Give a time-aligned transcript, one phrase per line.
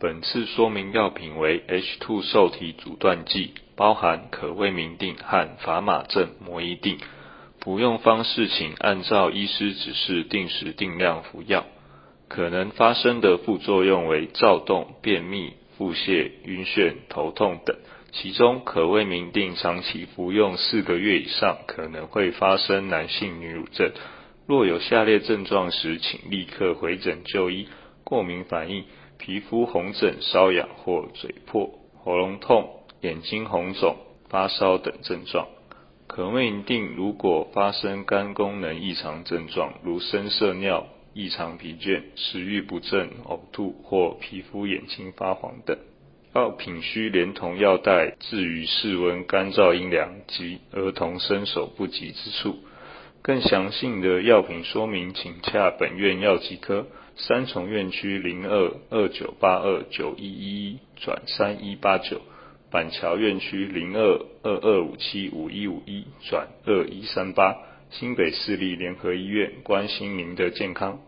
[0.00, 6.98] 本次说明药品为 H2 受体阻断剂，包含可魏明定和法马正膜衣錠。
[7.60, 11.66] 服用方式请按照医师指示定时定量服药。
[12.28, 17.76] 可能发生的副作用为躁动、便秘、腹泻、晕眩、头痛等。
[18.12, 23.90] 其中可魏明定长期服用四个月以上，可能会发生男性女乳症。
[24.46, 27.66] 若有下列症状时，请立刻回诊就医：
[28.04, 28.84] 过敏反应。
[29.18, 31.70] 皮肤红疹、瘙痒或嘴破、
[32.02, 32.70] 喉咙痛、
[33.02, 33.96] 眼睛红肿、
[34.28, 35.48] 发烧等症状。
[36.06, 45.76] 可魏明定如果发生肝功能异常症状，如深色尿、异常疲倦、食欲不振、呕吐或皮肤眼睛发黄等，
[46.34, 52.56] 药品需连同药袋置于室温、干燥、阴凉及儿童伸手不及之处。
[53.22, 56.86] 更详细的药品说明，请洽本院药剂科。
[57.20, 62.20] 三重院区零二二九八二九一一一转三一八九，
[62.70, 67.56] 板桥院区零二二二五七五一五一转二一三八，
[67.90, 70.96] 新北市立联合医院关心您的健康。